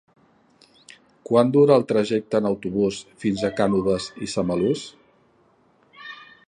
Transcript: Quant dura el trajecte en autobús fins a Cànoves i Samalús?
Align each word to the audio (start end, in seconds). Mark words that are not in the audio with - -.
Quant 1.29 1.51
dura 1.57 1.75
el 1.81 1.85
trajecte 1.91 2.39
en 2.41 2.49
autobús 2.51 2.99
fins 3.25 3.45
a 3.45 3.53
Cànoves 3.61 4.11
i 4.29 4.33
Samalús? 4.35 4.89